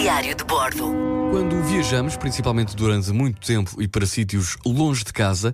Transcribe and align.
Diário 0.00 0.32
de 0.32 0.44
Bordo. 0.44 0.94
Quando 1.32 1.60
viajamos, 1.64 2.16
principalmente 2.16 2.76
durante 2.76 3.10
muito 3.10 3.44
tempo 3.44 3.82
e 3.82 3.88
para 3.88 4.06
sítios 4.06 4.56
longe 4.64 5.02
de 5.02 5.12
casa, 5.12 5.52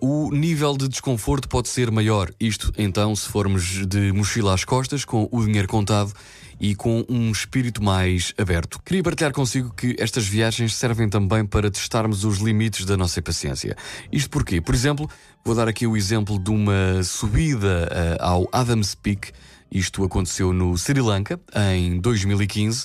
uh, 0.00 0.26
o 0.26 0.30
nível 0.30 0.76
de 0.76 0.88
desconforto 0.88 1.48
pode 1.48 1.70
ser 1.70 1.90
maior. 1.90 2.30
Isto, 2.38 2.70
então, 2.76 3.16
se 3.16 3.26
formos 3.26 3.86
de 3.86 4.12
mochila 4.12 4.52
às 4.52 4.62
costas, 4.62 5.06
com 5.06 5.26
o 5.32 5.42
dinheiro 5.42 5.66
contado 5.66 6.12
e 6.60 6.74
com 6.74 7.02
um 7.08 7.32
espírito 7.32 7.82
mais 7.82 8.34
aberto. 8.36 8.78
Queria 8.84 9.02
partilhar 9.02 9.32
consigo 9.32 9.72
que 9.74 9.96
estas 9.98 10.26
viagens 10.26 10.74
servem 10.74 11.08
também 11.08 11.46
para 11.46 11.70
testarmos 11.70 12.26
os 12.26 12.40
limites 12.40 12.84
da 12.84 12.94
nossa 12.94 13.22
paciência. 13.22 13.74
Isto 14.12 14.28
porquê? 14.28 14.60
Por 14.60 14.74
exemplo, 14.74 15.08
vou 15.42 15.54
dar 15.54 15.66
aqui 15.66 15.86
o 15.86 15.96
exemplo 15.96 16.38
de 16.38 16.50
uma 16.50 17.02
subida 17.02 17.88
uh, 17.90 18.22
ao 18.22 18.48
Adams 18.52 18.94
Peak. 18.94 19.32
Isto 19.70 20.04
aconteceu 20.04 20.52
no 20.52 20.76
Sri 20.76 21.00
Lanka 21.00 21.40
em 21.72 21.98
2015 21.98 22.84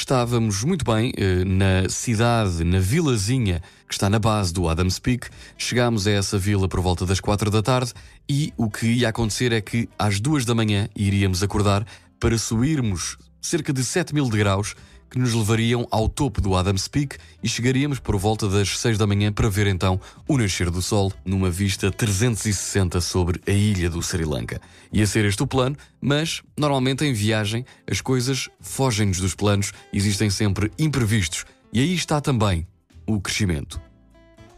Estávamos 0.00 0.62
muito 0.62 0.84
bem 0.84 1.12
eh, 1.16 1.44
na 1.44 1.88
cidade, 1.88 2.62
na 2.62 2.78
vilazinha 2.78 3.60
que 3.86 3.92
está 3.92 4.08
na 4.08 4.20
base 4.20 4.52
do 4.54 4.68
Adams 4.68 5.00
Peak. 5.00 5.28
Chegámos 5.58 6.06
a 6.06 6.12
essa 6.12 6.38
vila 6.38 6.68
por 6.68 6.80
volta 6.80 7.04
das 7.04 7.18
quatro 7.18 7.50
da 7.50 7.60
tarde 7.60 7.92
e 8.28 8.52
o 8.56 8.70
que 8.70 8.86
ia 8.86 9.08
acontecer 9.08 9.52
é 9.52 9.60
que 9.60 9.88
às 9.98 10.20
duas 10.20 10.44
da 10.44 10.54
manhã 10.54 10.88
iríamos 10.94 11.42
acordar 11.42 11.84
para 12.20 12.38
subirmos 12.38 13.18
cerca 13.42 13.72
de 13.72 13.84
7 13.84 14.14
mil 14.14 14.30
degraus 14.30 14.76
que 15.10 15.18
nos 15.18 15.34
levariam 15.34 15.86
ao 15.90 16.08
topo 16.08 16.40
do 16.40 16.54
Adams 16.54 16.88
Peak 16.88 17.16
e 17.42 17.48
chegaríamos 17.48 17.98
por 17.98 18.16
volta 18.16 18.48
das 18.48 18.78
6 18.78 18.98
da 18.98 19.06
manhã 19.06 19.32
para 19.32 19.48
ver 19.48 19.66
então 19.66 20.00
o 20.26 20.36
nascer 20.36 20.70
do 20.70 20.82
sol 20.82 21.12
numa 21.24 21.50
vista 21.50 21.90
360 21.90 23.00
sobre 23.00 23.40
a 23.46 23.50
ilha 23.50 23.88
do 23.88 24.02
Sri 24.02 24.24
Lanka. 24.24 24.60
Ia 24.92 25.06
ser 25.06 25.24
este 25.24 25.42
o 25.42 25.46
plano, 25.46 25.76
mas 26.00 26.42
normalmente 26.56 27.04
em 27.04 27.12
viagem 27.12 27.64
as 27.90 28.00
coisas 28.00 28.48
fogem-nos 28.60 29.18
dos 29.18 29.34
planos, 29.34 29.72
existem 29.92 30.30
sempre 30.30 30.70
imprevistos 30.78 31.44
e 31.72 31.80
aí 31.80 31.94
está 31.94 32.20
também 32.20 32.66
o 33.06 33.20
crescimento. 33.20 33.87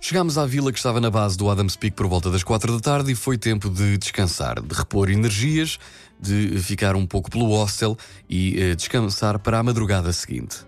Chegámos 0.03 0.39
à 0.39 0.47
vila 0.47 0.73
que 0.73 0.79
estava 0.79 0.99
na 0.99 1.11
base 1.11 1.37
do 1.37 1.51
Adams 1.51 1.77
Peak 1.77 1.95
por 1.95 2.07
volta 2.07 2.31
das 2.31 2.43
quatro 2.43 2.73
da 2.73 2.81
tarde 2.81 3.13
e 3.13 3.15
foi 3.15 3.37
tempo 3.37 3.69
de 3.69 3.99
descansar, 3.99 4.61
de 4.61 4.75
repor 4.75 5.11
energias, 5.11 5.79
de 6.19 6.59
ficar 6.59 6.97
um 6.97 7.07
pouco 7.07 7.31
pelo 7.31 7.51
hostel 7.51 7.97
e 8.29 8.73
uh, 8.73 8.77
descansar 8.77 9.39
para 9.39 9.59
a 9.59 9.63
madrugada 9.63 10.11
seguinte. 10.13 10.65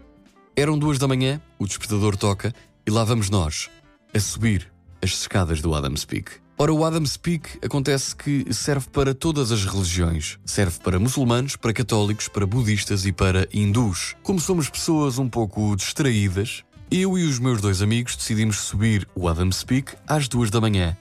Eram 0.55 0.79
duas 0.79 0.99
da 0.99 1.09
manhã, 1.09 1.41
o 1.59 1.67
despertador 1.67 2.15
toca 2.15 2.55
e 2.87 2.91
lá 2.91 3.05
vamos 3.05 3.31
nós, 3.31 3.71
a 4.15 4.21
subir 4.21 4.71
as 5.03 5.11
escadas 5.11 5.63
do 5.63 5.75
Adams 5.75 6.05
Peak. 6.05 6.31
Ora, 6.59 6.73
o 6.73 6.85
Adams 6.85 7.17
Peak 7.17 7.59
acontece 7.65 8.15
que 8.15 8.53
serve 8.53 8.87
para 8.91 9.15
todas 9.15 9.51
as 9.51 9.65
religiões. 9.65 10.39
Serve 10.45 10.79
para 10.79 10.99
muçulmanos, 10.99 11.57
para 11.57 11.73
católicos, 11.73 12.29
para 12.29 12.47
budistas 12.47 13.07
e 13.07 13.13
para 13.13 13.49
hindus. 13.53 14.15
Como 14.23 14.39
somos 14.39 14.69
pessoas 14.69 15.19
um 15.19 15.29
pouco 15.29 15.75
distraídas, 15.75 16.63
eu 16.95 17.17
e 17.17 17.25
os 17.25 17.39
meus 17.39 17.59
dois 17.59 17.81
amigos 17.81 18.15
decidimos 18.17 18.59
subir 18.59 19.09
o 19.15 19.27
Adams 19.27 19.65
Peak 19.65 19.95
às 20.07 20.29
duas 20.29 20.51
da 20.51 20.61
manhã, 20.61 20.95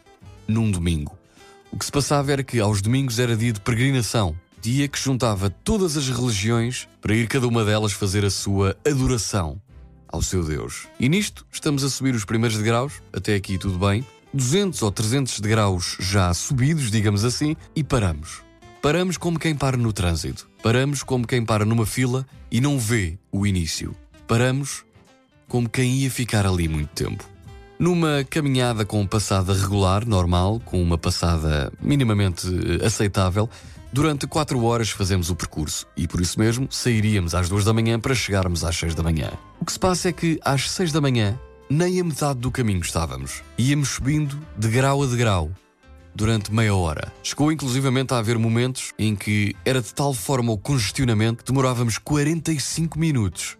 num 0.47 0.71
domingo. 0.71 1.17
O 1.69 1.77
que 1.77 1.83
se 1.83 1.91
passava 1.91 2.31
era 2.31 2.43
que 2.43 2.61
aos 2.61 2.81
domingos 2.81 3.19
era 3.19 3.35
dia 3.35 3.51
de 3.51 3.59
peregrinação, 3.59 4.33
dia 4.61 4.87
que 4.87 4.97
juntava 4.97 5.49
todas 5.49 5.97
as 5.97 6.07
religiões 6.07 6.87
para 7.01 7.13
ir 7.13 7.27
cada 7.27 7.45
uma 7.45 7.65
delas 7.65 7.91
fazer 7.91 8.23
a 8.23 8.29
sua 8.29 8.77
adoração 8.87 9.61
ao 10.07 10.21
seu 10.21 10.45
Deus. 10.45 10.87
E 10.97 11.09
nisto 11.09 11.45
estamos 11.51 11.83
a 11.83 11.89
subir 11.89 12.15
os 12.15 12.23
primeiros 12.23 12.57
degraus, 12.57 12.93
até 13.11 13.35
aqui 13.35 13.57
tudo 13.57 13.77
bem, 13.77 14.05
200 14.33 14.81
ou 14.83 14.91
300 14.93 15.41
degraus 15.41 15.97
já 15.99 16.33
subidos, 16.33 16.89
digamos 16.89 17.25
assim, 17.25 17.53
e 17.75 17.83
paramos. 17.83 18.41
Paramos 18.81 19.17
como 19.17 19.37
quem 19.37 19.53
para 19.53 19.75
no 19.75 19.91
trânsito. 19.91 20.49
Paramos 20.63 21.03
como 21.03 21.27
quem 21.27 21.43
para 21.43 21.65
numa 21.65 21.85
fila 21.85 22.25
e 22.49 22.61
não 22.61 22.79
vê 22.79 23.19
o 23.29 23.45
início. 23.45 23.93
Paramos 24.25 24.85
como 25.51 25.67
quem 25.67 25.95
ia 25.95 26.09
ficar 26.09 26.45
ali 26.45 26.69
muito 26.69 26.91
tempo. 26.91 27.25
Numa 27.77 28.25
caminhada 28.29 28.85
com 28.85 29.05
passada 29.05 29.53
regular, 29.53 30.07
normal, 30.07 30.61
com 30.63 30.81
uma 30.81 30.97
passada 30.97 31.73
minimamente 31.81 32.47
eh, 32.47 32.85
aceitável, 32.85 33.49
durante 33.91 34.25
4 34.25 34.63
horas 34.63 34.91
fazemos 34.91 35.29
o 35.29 35.35
percurso 35.35 35.85
e 35.97 36.07
por 36.07 36.21
isso 36.21 36.39
mesmo 36.39 36.69
sairíamos 36.71 37.35
às 37.35 37.49
2 37.49 37.65
da 37.65 37.73
manhã 37.73 37.99
para 37.99 38.15
chegarmos 38.15 38.63
às 38.63 38.77
6 38.77 38.95
da 38.95 39.03
manhã. 39.03 39.29
O 39.59 39.65
que 39.65 39.73
se 39.73 39.79
passa 39.79 40.07
é 40.07 40.13
que 40.13 40.39
às 40.41 40.71
6 40.71 40.93
da 40.93 41.01
manhã 41.01 41.37
nem 41.69 41.99
a 41.99 42.03
metade 42.05 42.39
do 42.39 42.49
caminho 42.49 42.79
estávamos. 42.79 43.43
Íamos 43.57 43.89
subindo 43.89 44.39
de 44.57 44.69
grau 44.69 45.03
a 45.03 45.05
degrau 45.05 45.51
durante 46.15 46.49
meia 46.53 46.73
hora. 46.73 47.11
Chegou 47.21 47.51
inclusivamente 47.51 48.13
a 48.13 48.19
haver 48.19 48.39
momentos 48.39 48.93
em 48.97 49.17
que 49.17 49.53
era 49.65 49.81
de 49.81 49.93
tal 49.93 50.13
forma 50.13 50.53
o 50.53 50.57
congestionamento 50.57 51.43
que 51.43 51.51
demorávamos 51.51 51.97
45 51.97 52.97
minutos 52.97 53.57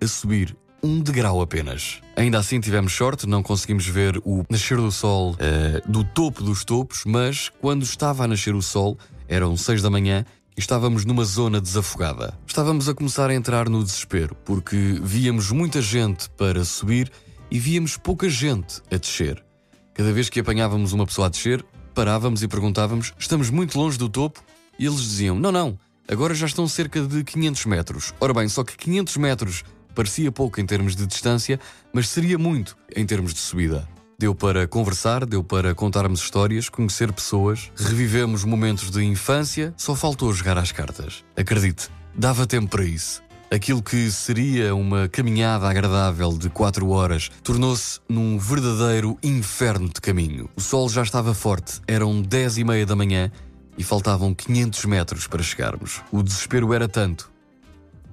a 0.00 0.06
subir 0.06 0.56
um 0.86 1.00
degrau 1.00 1.40
apenas. 1.40 2.00
Ainda 2.14 2.38
assim 2.38 2.60
tivemos 2.60 2.92
sorte, 2.92 3.26
não 3.26 3.42
conseguimos 3.42 3.86
ver 3.86 4.18
o 4.24 4.44
nascer 4.48 4.76
do 4.76 4.92
sol 4.92 5.32
uh, 5.32 5.90
do 5.90 6.04
topo 6.04 6.42
dos 6.42 6.64
topos, 6.64 7.02
mas 7.04 7.50
quando 7.60 7.82
estava 7.82 8.24
a 8.24 8.28
nascer 8.28 8.54
o 8.54 8.62
sol, 8.62 8.96
eram 9.28 9.56
seis 9.56 9.82
da 9.82 9.90
manhã, 9.90 10.24
e 10.56 10.60
estávamos 10.60 11.04
numa 11.04 11.24
zona 11.24 11.60
desafogada. 11.60 12.38
Estávamos 12.46 12.88
a 12.88 12.94
começar 12.94 13.28
a 13.28 13.34
entrar 13.34 13.68
no 13.68 13.84
desespero, 13.84 14.34
porque 14.44 14.98
víamos 15.02 15.50
muita 15.50 15.82
gente 15.82 16.30
para 16.30 16.64
subir 16.64 17.10
e 17.50 17.58
víamos 17.58 17.96
pouca 17.96 18.28
gente 18.28 18.80
a 18.90 18.96
descer. 18.96 19.44
Cada 19.92 20.12
vez 20.12 20.28
que 20.28 20.40
apanhávamos 20.40 20.92
uma 20.92 21.06
pessoa 21.06 21.26
a 21.26 21.30
descer, 21.30 21.64
parávamos 21.94 22.42
e 22.42 22.48
perguntávamos: 22.48 23.12
Estamos 23.18 23.50
muito 23.50 23.78
longe 23.78 23.98
do 23.98 24.08
topo? 24.08 24.42
E 24.78 24.86
eles 24.86 25.00
diziam: 25.00 25.38
Não, 25.38 25.52
não, 25.52 25.78
agora 26.08 26.34
já 26.34 26.46
estão 26.46 26.66
cerca 26.66 27.02
de 27.02 27.24
500 27.24 27.66
metros. 27.66 28.14
Ora 28.20 28.32
bem, 28.32 28.48
só 28.48 28.64
que 28.64 28.76
500 28.76 29.16
metros 29.18 29.64
Parecia 29.96 30.30
pouco 30.30 30.60
em 30.60 30.66
termos 30.66 30.94
de 30.94 31.06
distância, 31.06 31.58
mas 31.90 32.10
seria 32.10 32.36
muito 32.36 32.76
em 32.94 33.06
termos 33.06 33.32
de 33.32 33.40
subida. 33.40 33.88
Deu 34.18 34.34
para 34.34 34.68
conversar, 34.68 35.24
deu 35.24 35.42
para 35.42 35.74
contarmos 35.74 36.20
histórias, 36.20 36.68
conhecer 36.68 37.10
pessoas, 37.14 37.72
revivemos 37.74 38.44
momentos 38.44 38.90
de 38.90 39.02
infância, 39.02 39.72
só 39.74 39.94
faltou 39.94 40.34
jogar 40.34 40.58
às 40.58 40.70
cartas. 40.70 41.24
Acredite, 41.34 41.88
dava 42.14 42.46
tempo 42.46 42.68
para 42.68 42.84
isso. 42.84 43.22
Aquilo 43.50 43.82
que 43.82 44.10
seria 44.10 44.74
uma 44.74 45.08
caminhada 45.08 45.66
agradável 45.66 46.36
de 46.36 46.50
quatro 46.50 46.90
horas 46.90 47.30
tornou-se 47.42 47.98
num 48.06 48.38
verdadeiro 48.38 49.16
inferno 49.22 49.88
de 49.88 50.00
caminho. 50.02 50.50
O 50.56 50.60
sol 50.60 50.90
já 50.90 51.02
estava 51.02 51.32
forte, 51.32 51.80
eram 51.88 52.20
dez 52.20 52.58
e 52.58 52.64
meia 52.64 52.84
da 52.84 52.94
manhã 52.94 53.32
e 53.78 53.82
faltavam 53.82 54.34
500 54.34 54.84
metros 54.84 55.26
para 55.26 55.42
chegarmos. 55.42 56.02
O 56.12 56.22
desespero 56.22 56.74
era 56.74 56.86
tanto 56.86 57.34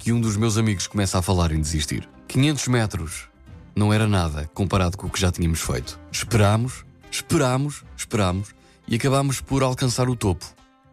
que 0.04 0.12
um 0.12 0.20
dos 0.20 0.36
meus 0.36 0.58
amigos 0.58 0.86
começa 0.86 1.18
a 1.18 1.22
falar 1.22 1.54
em 1.54 1.62
desistir. 1.62 2.10
500 2.28 2.68
metros 2.68 3.30
não 3.74 3.94
era 3.94 4.06
nada 4.06 4.52
comparado 4.54 4.98
com 4.98 5.08
o 5.08 5.10
que 5.10 5.18
já 5.18 5.32
tínhamos 5.32 5.62
feito. 5.62 5.98
Esperámos, 6.12 6.84
esperámos, 7.10 7.86
esperámos 7.96 8.50
e 8.86 8.96
acabámos 8.96 9.40
por 9.40 9.64
alcançar 9.64 10.10
o 10.10 10.16
topo 10.18 10.46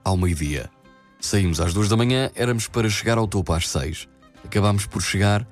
ao 0.05 0.17
meio-dia. 0.17 0.71
Saímos 1.19 1.61
às 1.61 1.75
duas 1.75 1.89
da 1.89 1.97
manhã, 1.97 2.31
éramos 2.37 2.69
para 2.69 2.89
chegar 2.89 3.19
ao 3.19 3.27
topo 3.27 3.53
às 3.53 3.69
seis. 3.69 4.09
Acabámos 4.45 4.87
por 4.87 5.03
chegar 5.03 5.45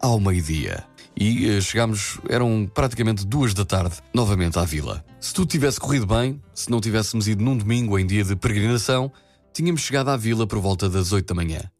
ao 0.00 0.18
meio-dia. 0.18 0.82
E 1.16 1.48
uh, 1.48 1.62
chegámos, 1.62 2.18
eram 2.28 2.68
praticamente 2.74 3.24
duas 3.24 3.54
da 3.54 3.64
tarde, 3.64 3.98
novamente 4.12 4.58
à 4.58 4.64
vila. 4.64 5.04
Se 5.20 5.32
tudo 5.32 5.48
tivesse 5.48 5.78
corrido 5.78 6.08
bem, 6.08 6.42
se 6.52 6.68
não 6.68 6.80
tivéssemos 6.80 7.28
ido 7.28 7.44
num 7.44 7.56
domingo 7.56 7.96
em 7.96 8.04
dia 8.04 8.24
de 8.24 8.34
peregrinação, 8.34 9.12
tínhamos 9.54 9.82
chegado 9.82 10.08
à 10.08 10.16
vila 10.16 10.44
por 10.44 10.58
volta 10.58 10.88
das 10.88 11.12
oito 11.12 11.32
da 11.32 11.40
manhã 11.40 11.70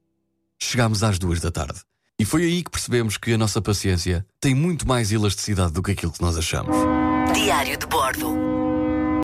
chegámos 0.62 1.02
às 1.02 1.18
duas 1.18 1.40
da 1.40 1.50
tarde. 1.50 1.80
E 2.18 2.24
foi 2.24 2.44
aí 2.44 2.62
que 2.62 2.70
percebemos 2.70 3.16
que 3.16 3.32
a 3.32 3.38
nossa 3.38 3.62
paciência 3.62 4.26
tem 4.38 4.54
muito 4.54 4.86
mais 4.86 5.10
elasticidade 5.10 5.72
do 5.72 5.82
que 5.82 5.92
aquilo 5.92 6.12
que 6.12 6.20
nós 6.20 6.36
achamos. 6.36 6.76
Diário 7.34 7.76
de 7.78 7.86
Bordo. 7.86 8.69